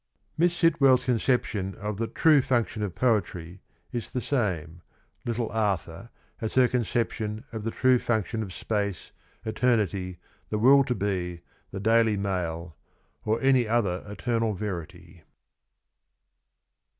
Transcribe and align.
Miss 0.35 0.55
Sitwell's 0.57 1.05
conception 1.05 1.75
of 1.75 1.97
the 1.99 2.07
True 2.07 2.41
Function 2.41 2.81
of 2.81 2.95
Poetry 2.95 3.61
is 3.91 4.09
the 4.09 4.19
same,' 4.19 4.81
Little 5.27 5.51
Arthur,' 5.51 6.09
as 6.39 6.55
her 6.55 6.67
conception 6.67 7.43
of 7.51 7.63
the 7.63 7.69
True 7.69 7.99
Function 7.99 8.41
of 8.41 8.51
Space, 8.51 9.11
Eternity, 9.45 10.17
the 10.49 10.57
Will 10.57 10.83
to 10.85 10.95
Be, 10.95 11.41
the 11.69 11.79
Daily 11.79 12.17
Mail, 12.17 12.75
or 13.25 13.39
any 13.41 13.67
other 13.67 14.03
eternal 14.07 14.55
verity. 14.55 15.21